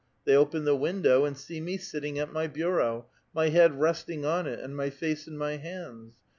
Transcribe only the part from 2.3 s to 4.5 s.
my bureau, my head resting on